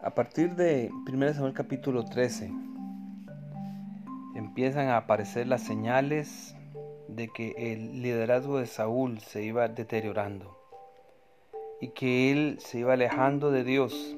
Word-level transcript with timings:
A 0.00 0.10
partir 0.10 0.54
de 0.54 0.92
1 1.12 1.34
Samuel 1.34 1.54
capítulo 1.54 2.04
13 2.04 2.52
empiezan 4.36 4.86
a 4.86 4.96
aparecer 4.96 5.48
las 5.48 5.64
señales 5.64 6.54
de 7.08 7.26
que 7.26 7.72
el 7.72 8.00
liderazgo 8.00 8.60
de 8.60 8.66
Saúl 8.66 9.18
se 9.18 9.42
iba 9.42 9.66
deteriorando 9.66 10.56
y 11.80 11.88
que 11.88 12.30
él 12.30 12.58
se 12.60 12.78
iba 12.78 12.92
alejando 12.92 13.50
de 13.50 13.64
Dios 13.64 14.16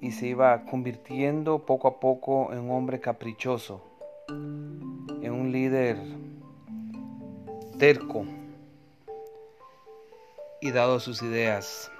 y 0.00 0.12
se 0.12 0.28
iba 0.28 0.64
convirtiendo 0.66 1.66
poco 1.66 1.88
a 1.88 1.98
poco 1.98 2.52
en 2.52 2.60
un 2.60 2.70
hombre 2.70 3.00
caprichoso, 3.00 3.82
en 4.28 5.32
un 5.32 5.50
líder 5.50 5.98
terco 7.80 8.24
y 10.60 10.70
dado 10.70 11.00
sus 11.00 11.20
ideas. 11.20 11.90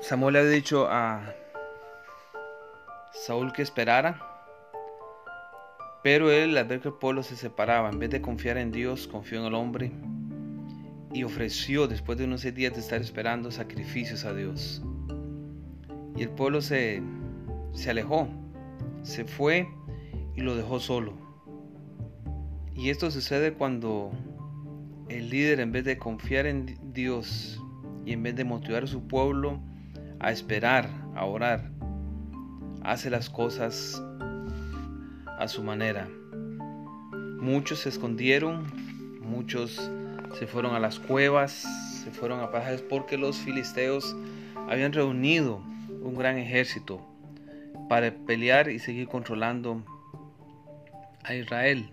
Samuel 0.00 0.36
había 0.36 0.50
dicho 0.50 0.88
a 0.88 1.34
Saúl 3.12 3.52
que 3.52 3.60
esperara, 3.60 4.18
pero 6.02 6.30
él 6.30 6.56
al 6.56 6.66
ver 6.66 6.80
que 6.80 6.88
el 6.88 6.94
pueblo 6.94 7.22
se 7.22 7.36
separaba, 7.36 7.90
en 7.90 7.98
vez 7.98 8.08
de 8.08 8.22
confiar 8.22 8.56
en 8.56 8.72
Dios, 8.72 9.06
confió 9.06 9.40
en 9.40 9.44
el 9.44 9.54
hombre 9.54 9.92
y 11.12 11.24
ofreció, 11.24 11.86
después 11.86 12.16
de 12.16 12.24
unos 12.24 12.40
seis 12.40 12.54
días 12.54 12.72
de 12.72 12.80
estar 12.80 13.00
esperando, 13.00 13.50
sacrificios 13.50 14.24
a 14.24 14.32
Dios. 14.32 14.82
Y 16.16 16.22
el 16.22 16.30
pueblo 16.30 16.62
se, 16.62 17.02
se 17.72 17.90
alejó, 17.90 18.26
se 19.02 19.26
fue 19.26 19.68
y 20.34 20.40
lo 20.40 20.56
dejó 20.56 20.80
solo. 20.80 21.12
Y 22.74 22.88
esto 22.88 23.10
sucede 23.10 23.52
cuando 23.52 24.12
el 25.10 25.28
líder, 25.28 25.60
en 25.60 25.72
vez 25.72 25.84
de 25.84 25.98
confiar 25.98 26.46
en 26.46 26.78
Dios 26.94 27.62
y 28.06 28.14
en 28.14 28.22
vez 28.22 28.34
de 28.34 28.44
motivar 28.44 28.84
a 28.84 28.86
su 28.86 29.06
pueblo, 29.06 29.60
a 30.20 30.30
esperar, 30.30 30.88
a 31.16 31.24
orar. 31.24 31.70
Hace 32.82 33.10
las 33.10 33.28
cosas 33.28 34.00
a 35.38 35.48
su 35.48 35.62
manera. 35.62 36.08
Muchos 37.40 37.80
se 37.80 37.88
escondieron, 37.88 38.66
muchos 39.20 39.90
se 40.38 40.46
fueron 40.46 40.74
a 40.74 40.78
las 40.78 40.98
cuevas, 40.98 41.66
se 42.04 42.10
fueron 42.10 42.40
a 42.40 42.50
pasajes 42.50 42.82
porque 42.82 43.16
los 43.16 43.38
filisteos 43.38 44.14
habían 44.68 44.92
reunido 44.92 45.62
un 46.02 46.14
gran 46.14 46.36
ejército 46.36 47.00
para 47.88 48.12
pelear 48.12 48.70
y 48.70 48.78
seguir 48.78 49.08
controlando 49.08 49.82
a 51.24 51.34
Israel. 51.34 51.90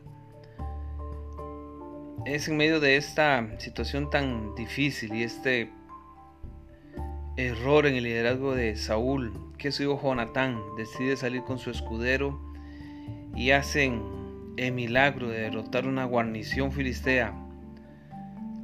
Es 2.26 2.48
en 2.50 2.58
medio 2.58 2.80
de 2.82 2.98
esta 2.98 3.58
situación 3.60 4.10
tan 4.10 4.54
difícil 4.56 5.16
y 5.16 5.24
este 5.24 5.72
error 7.38 7.86
en 7.86 7.96
el 7.96 8.04
liderazgo 8.04 8.56
de 8.56 8.76
Saúl, 8.76 9.32
que 9.60 9.72
su 9.72 9.84
hijo 9.84 10.00
Jonatán 10.02 10.60
decide 10.76 11.16
salir 11.16 11.44
con 11.44 11.60
su 11.60 11.70
escudero 11.70 12.40
y 13.36 13.52
hacen 13.52 14.02
el 14.58 14.74
milagro 14.74 15.30
de 15.30 15.42
derrotar 15.42 15.86
una 15.88 16.06
guarnición 16.06 16.72
filistea. 16.72 17.34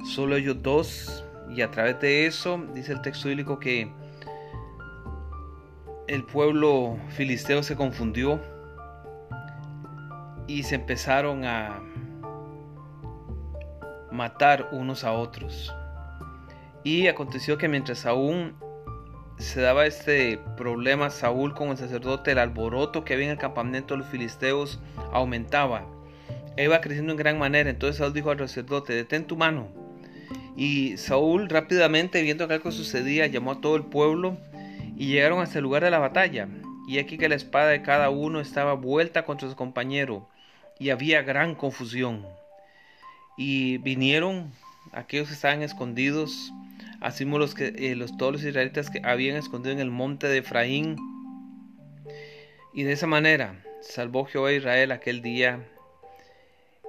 Solo 0.04 0.36
ellos 0.36 0.60
dos, 0.60 1.24
y 1.54 1.62
a 1.62 1.70
través 1.70 2.00
de 2.00 2.26
eso, 2.26 2.62
dice 2.74 2.92
el 2.92 3.00
texto 3.00 3.28
bíblico 3.28 3.60
que 3.60 3.90
el 6.08 6.24
pueblo 6.24 6.98
filisteo 7.10 7.62
se 7.62 7.76
confundió 7.76 8.40
y 10.48 10.64
se 10.64 10.74
empezaron 10.74 11.44
a 11.44 11.80
matar 14.10 14.68
unos 14.72 15.04
a 15.04 15.12
otros. 15.12 15.72
Y 16.84 17.08
aconteció 17.08 17.56
que 17.56 17.66
mientras 17.66 18.04
aún 18.04 18.54
se 19.38 19.62
daba 19.62 19.86
este 19.86 20.38
problema 20.56 21.10
Saúl 21.10 21.54
con 21.54 21.68
el 21.68 21.78
sacerdote, 21.78 22.32
el 22.32 22.38
alboroto 22.38 23.04
que 23.04 23.14
había 23.14 23.26
en 23.26 23.32
el 23.32 23.38
campamento 23.38 23.94
de 23.94 23.98
los 24.00 24.08
filisteos 24.08 24.80
aumentaba. 25.10 25.86
Iba 26.56 26.80
creciendo 26.82 27.12
en 27.12 27.18
gran 27.18 27.38
manera. 27.38 27.70
Entonces 27.70 27.96
Saúl 27.96 28.12
dijo 28.12 28.30
al 28.30 28.38
sacerdote, 28.38 28.92
detén 28.92 29.26
tu 29.26 29.36
mano. 29.36 29.68
Y 30.56 30.96
Saúl 30.98 31.48
rápidamente, 31.48 32.22
viendo 32.22 32.46
que 32.46 32.54
algo 32.54 32.70
sucedía, 32.70 33.26
llamó 33.26 33.52
a 33.52 33.60
todo 33.60 33.76
el 33.76 33.84
pueblo 33.84 34.36
y 34.96 35.08
llegaron 35.08 35.40
hasta 35.40 35.58
el 35.58 35.64
lugar 35.64 35.82
de 35.82 35.90
la 35.90 35.98
batalla. 35.98 36.48
Y 36.86 36.98
aquí 36.98 37.16
que 37.16 37.30
la 37.30 37.34
espada 37.34 37.68
de 37.68 37.82
cada 37.82 38.10
uno 38.10 38.40
estaba 38.40 38.74
vuelta 38.74 39.24
contra 39.24 39.48
su 39.48 39.56
compañero 39.56 40.28
y 40.78 40.90
había 40.90 41.22
gran 41.22 41.54
confusión. 41.54 42.26
Y 43.36 43.78
vinieron 43.78 44.52
aquellos 44.92 45.28
que 45.28 45.34
estaban 45.34 45.62
escondidos 45.62 46.52
así 47.04 47.24
como 47.24 47.38
los 47.38 47.54
que 47.54 47.74
eh, 47.76 47.94
los, 47.94 48.16
todos 48.16 48.32
los 48.32 48.44
israelitas 48.44 48.88
que 48.88 49.02
habían 49.04 49.36
escondido 49.36 49.74
en 49.74 49.80
el 49.80 49.90
monte 49.90 50.26
de 50.26 50.38
Efraín. 50.38 50.96
Y 52.72 52.84
de 52.84 52.92
esa 52.92 53.06
manera 53.06 53.62
salvó 53.82 54.24
Jehová 54.24 54.48
a 54.48 54.52
Israel 54.52 54.90
aquel 54.90 55.20
día 55.20 55.68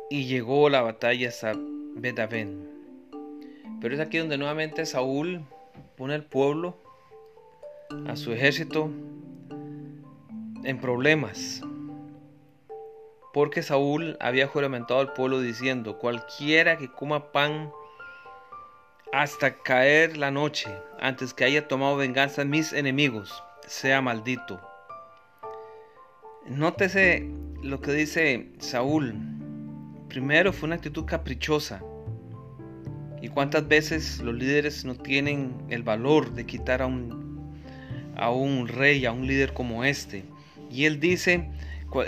y 0.10 0.26
llegó 0.26 0.70
la 0.70 0.82
batalla 0.82 1.28
hasta 1.28 1.52
Betavén. 1.96 2.66
Pero 3.82 3.94
es 3.94 4.00
aquí 4.00 4.18
donde 4.18 4.38
nuevamente 4.38 4.86
Saúl 4.86 5.44
pone 5.98 6.14
al 6.14 6.24
pueblo, 6.24 6.78
a 8.08 8.16
su 8.16 8.32
ejército, 8.32 8.90
en 10.64 10.80
problemas. 10.80 11.62
Porque 13.34 13.64
Saúl 13.64 14.16
había 14.22 14.48
juramentado 14.48 15.02
al 15.02 15.12
pueblo 15.12 15.42
diciendo, 15.42 16.00
cualquiera 16.00 16.78
que 16.78 16.90
coma 16.90 17.34
pan 17.34 17.70
hasta 19.16 19.64
caer 19.64 20.18
la 20.18 20.30
noche, 20.30 20.70
antes 21.00 21.34
que 21.34 21.46
haya 21.46 21.70
tomado 21.70 21.96
venganza 21.96 22.44
mis 22.44 22.74
enemigos, 22.74 23.42
sea 23.66 24.02
maldito. 24.02 24.60
Nótese 26.46 27.26
lo 27.64 27.80
que 27.80 27.94
dice 27.94 28.50
Saúl. 28.60 29.16
Primero 30.10 30.52
fue 30.52 30.68
una 30.68 30.76
actitud 30.76 31.06
caprichosa. 31.06 31.82
¿Y 33.22 33.30
cuántas 33.30 33.66
veces 33.70 34.20
los 34.20 34.36
líderes 34.36 34.84
no 34.84 34.96
tienen 34.96 35.56
el 35.70 35.82
valor 35.82 36.34
de 36.34 36.46
quitar 36.46 36.82
a 36.82 36.86
un, 36.86 37.54
a 38.18 38.32
un 38.32 38.68
rey, 38.68 39.06
a 39.06 39.14
un 39.14 39.28
líder 39.28 39.54
como 39.54 39.86
este? 39.86 40.26
Y 40.70 40.84
él 40.84 41.00
dice, 41.00 41.50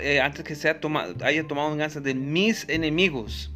eh, 0.02 0.20
antes 0.20 0.44
que 0.44 0.54
sea 0.54 0.78
haya 1.22 1.48
tomado 1.48 1.70
venganza 1.70 2.00
de 2.00 2.14
mis 2.14 2.68
enemigos. 2.68 3.50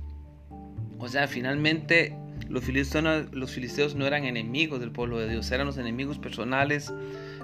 O 0.99 1.07
sea, 1.07 1.29
finalmente 1.29 2.17
los 2.53 2.65
filisteos, 2.65 3.95
no 3.95 4.07
eran 4.07 4.25
enemigos 4.25 4.79
del 4.81 4.93
pueblo 4.93 5.19
de 5.19 5.29
Dios, 5.29 5.51
eran 5.51 5.67
los 5.67 5.79
enemigos 5.79 6.19
personales 6.19 6.93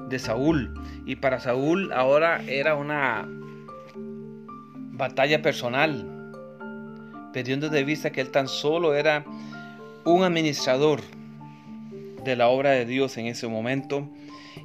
de 0.09 0.19
Saúl. 0.19 0.75
Y 1.07 1.17
para 1.17 1.41
Saúl 1.41 1.93
ahora 1.93 2.43
era 2.47 2.75
una 2.75 3.27
batalla 4.93 5.41
personal, 5.41 6.07
perdiendo 7.33 7.71
de 7.71 7.85
vista 7.85 8.11
que 8.13 8.21
él 8.21 8.31
tan 8.31 8.49
solo 8.49 8.95
era 8.95 9.25
un 10.05 10.25
administrador 10.25 11.01
de 12.25 12.37
la 12.37 12.49
obra 12.49 12.71
de 12.71 12.85
Dios 12.85 13.17
en 13.17 13.27
ese 13.27 13.49
momento. 13.49 14.07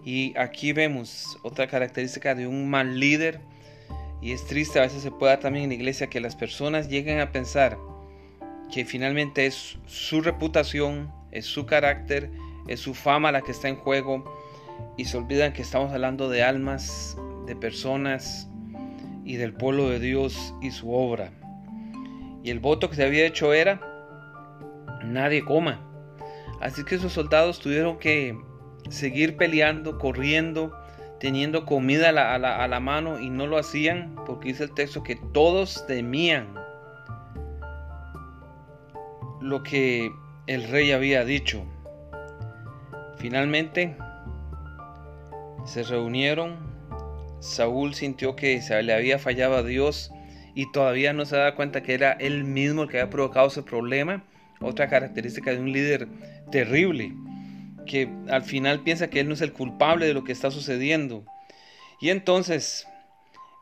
Y 0.04 0.38
aquí 0.38 0.74
vemos 0.74 1.38
otra 1.44 1.68
característica 1.68 2.36
de 2.36 2.48
un 2.48 2.70
mal 2.70 3.00
líder. 3.00 3.40
Y 4.22 4.34
es 4.34 4.46
triste, 4.46 4.80
a 4.80 4.82
veces 4.82 5.04
se 5.04 5.12
puede 5.12 5.32
dar 5.32 5.40
también 5.40 5.64
en 5.64 5.70
la 5.70 5.76
iglesia 5.76 6.08
que 6.08 6.20
las 6.20 6.36
personas 6.36 6.90
lleguen 6.90 7.20
a 7.22 7.32
pensar 7.32 7.78
que 8.72 8.86
finalmente 8.86 9.46
es 9.46 9.78
su 9.86 10.22
reputación, 10.22 11.12
es 11.32 11.46
su 11.46 11.66
carácter, 11.66 12.30
es 12.68 12.80
su 12.80 12.94
fama 12.94 13.32
la 13.32 13.42
que 13.42 13.52
está 13.52 13.68
en 13.68 13.76
juego 13.76 14.24
y 14.98 15.06
se 15.06 15.18
olvidan 15.18 15.54
que 15.54 15.62
estamos 15.62 15.92
hablando 15.92 16.30
de 16.30 16.44
almas, 16.44 17.18
de 17.46 17.56
personas 17.56 18.48
y 19.26 19.36
del 19.36 19.54
pueblo 19.54 19.90
de 19.90 20.00
Dios 20.00 20.54
y 20.62 20.72
su 20.72 20.94
obra. 20.94 21.32
Y 22.44 22.50
el 22.50 22.60
voto 22.60 22.90
que 22.90 22.96
se 22.96 23.04
había 23.04 23.26
hecho 23.26 23.54
era, 23.54 23.80
nadie 25.04 25.44
coma. 25.44 25.82
Así 26.60 26.84
que 26.84 26.96
esos 26.96 27.14
soldados 27.14 27.60
tuvieron 27.60 27.98
que 27.98 28.38
seguir 28.90 29.38
peleando, 29.38 29.98
corriendo, 29.98 30.74
teniendo 31.20 31.66
comida 31.66 32.10
a 32.10 32.12
la, 32.12 32.36
a 32.36 32.68
la, 32.68 32.80
mano 32.80 33.20
y 33.20 33.30
no 33.30 33.48
lo 33.48 33.58
hacían 33.58 34.16
porque 34.26 34.50
dice 34.50 34.66
el 34.66 34.74
texto 34.74 35.04
que 35.04 35.16
todos 35.16 35.86
temían 35.88 36.54
lo 39.44 39.62
que 39.62 40.12
el 40.48 40.64
rey 40.70 40.92
había 40.94 41.26
dicho. 41.26 41.66
Finalmente 43.18 43.96
se 45.66 45.84
reunieron, 45.84 46.58
Saúl 47.40 47.94
sintió 47.94 48.36
que 48.36 48.62
se 48.62 48.82
le 48.84 48.94
había 48.94 49.20
fallado 49.20 49.56
a 49.56 49.64
Dios 49.64 50.12
y 50.56 50.72
todavía 50.72 51.12
no 51.12 51.26
se 51.26 51.36
da 51.36 51.56
cuenta 51.56 51.84
que 51.84 51.94
era 51.94 52.14
él 52.14 52.46
mismo 52.46 52.84
el 52.84 52.90
que 52.90 53.00
había 53.00 53.10
provocado 53.10 53.48
ese 53.48 53.64
problema. 53.64 54.24
Otra 54.62 54.88
característica 54.88 55.52
de 55.52 55.60
un 55.60 55.74
líder 55.74 56.08
terrible, 56.50 57.14
que 57.86 58.10
al 58.30 58.44
final 58.44 58.80
piensa 58.80 59.10
que 59.10 59.20
él 59.20 59.28
no 59.28 59.34
es 59.34 59.42
el 59.42 59.52
culpable 59.52 60.06
de 60.06 60.14
lo 60.14 60.24
que 60.24 60.32
está 60.32 60.52
sucediendo. 60.52 61.26
Y 62.00 62.12
entonces 62.12 62.88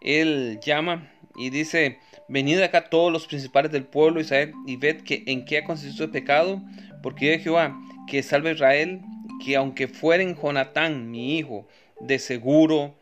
él 0.02 0.60
llama 0.64 1.12
y 1.36 1.50
dice, 1.50 2.00
venid 2.28 2.60
acá 2.62 2.90
todos 2.90 3.12
los 3.12 3.28
principales 3.28 3.72
del 3.72 3.86
pueblo 3.86 4.22
Israel 4.22 4.54
y 4.66 4.76
ved 4.76 5.02
que 5.02 5.24
en 5.28 5.46
qué 5.46 5.60
ha 5.60 5.64
consistido 5.64 6.06
el 6.06 6.12
pecado, 6.12 6.62
porque 7.02 7.38
yo 7.38 7.44
Jehová 7.44 7.80
que 8.08 8.24
salve 8.24 8.52
Israel, 8.52 9.02
que 9.44 9.56
aunque 9.56 9.88
fueren 9.88 10.36
Jonatán, 10.36 11.10
mi 11.10 11.38
hijo, 11.38 11.68
de 12.00 12.20
seguro 12.20 12.96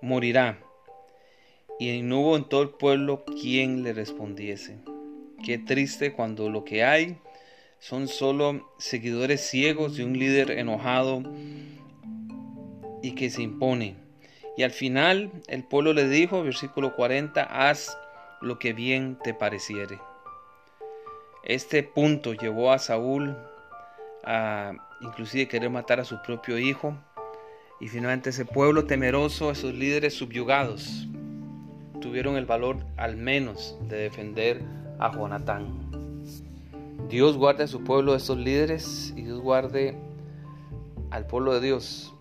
morirá. 0.00 0.58
Y 1.78 2.02
no 2.02 2.20
hubo 2.20 2.36
en 2.36 2.44
todo 2.44 2.62
el 2.62 2.70
pueblo 2.70 3.24
quien 3.24 3.82
le 3.82 3.92
respondiese. 3.92 4.78
Qué 5.44 5.58
triste 5.58 6.12
cuando 6.12 6.48
lo 6.48 6.64
que 6.64 6.84
hay 6.84 7.18
son 7.78 8.08
solo 8.08 8.72
seguidores 8.78 9.42
ciegos 9.42 9.96
de 9.96 10.04
un 10.04 10.18
líder 10.18 10.52
enojado 10.52 11.22
y 13.02 13.12
que 13.12 13.28
se 13.28 13.42
impone. 13.42 14.03
Y 14.56 14.62
al 14.62 14.70
final 14.70 15.32
el 15.48 15.64
pueblo 15.64 15.92
le 15.92 16.08
dijo, 16.08 16.42
versículo 16.42 16.94
40, 16.94 17.42
haz 17.42 17.96
lo 18.40 18.58
que 18.58 18.72
bien 18.72 19.18
te 19.22 19.34
pareciere. 19.34 19.98
Este 21.42 21.82
punto 21.82 22.32
llevó 22.34 22.72
a 22.72 22.78
Saúl 22.78 23.36
a 24.24 24.72
inclusive 25.00 25.48
querer 25.48 25.70
matar 25.70 26.00
a 26.00 26.04
su 26.04 26.22
propio 26.22 26.58
hijo. 26.58 26.96
Y 27.80 27.88
finalmente 27.88 28.30
ese 28.30 28.44
pueblo 28.44 28.86
temeroso, 28.86 29.50
esos 29.50 29.74
líderes 29.74 30.14
subyugados, 30.14 31.08
tuvieron 32.00 32.36
el 32.36 32.46
valor 32.46 32.78
al 32.96 33.16
menos 33.16 33.76
de 33.88 33.96
defender 33.96 34.62
a 34.98 35.12
Jonatán. 35.12 35.90
Dios 37.08 37.36
guarde 37.36 37.64
a 37.64 37.66
su 37.66 37.82
pueblo 37.82 38.12
de 38.12 38.18
estos 38.18 38.38
líderes 38.38 39.12
y 39.16 39.22
Dios 39.22 39.40
guarde 39.40 39.96
al 41.10 41.26
pueblo 41.26 41.54
de 41.54 41.60
Dios 41.60 42.13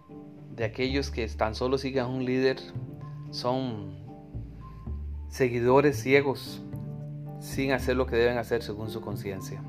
de 0.56 0.66
aquellos 0.66 1.10
que 1.10 1.28
tan 1.28 1.56
solo 1.56 1.78
sigan 1.78 2.06
a 2.06 2.10
un 2.10 2.26
líder, 2.26 2.58
son 3.32 4.04
seguidores 5.30 6.00
ciegos 6.00 6.62
sin 7.40 7.72
hacer 7.72 7.98
lo 7.98 8.06
que 8.06 8.16
deben 8.16 8.38
hacer 8.38 8.62
según 8.64 8.90
su 8.90 9.02
conciencia. 9.02 9.62